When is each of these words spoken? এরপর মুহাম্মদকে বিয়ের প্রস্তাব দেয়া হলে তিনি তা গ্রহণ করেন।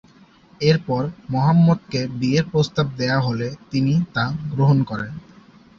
এরপর 0.61 1.01
মুহাম্মদকে 1.29 2.01
বিয়ের 2.19 2.45
প্রস্তাব 2.51 2.87
দেয়া 2.97 3.19
হলে 3.19 3.47
তিনি 3.71 3.93
তা 4.15 4.23
গ্রহণ 4.51 4.77
করেন। 4.83 5.11